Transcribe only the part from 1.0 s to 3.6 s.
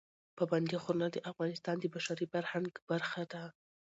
د افغانستان د بشري فرهنګ برخه ده.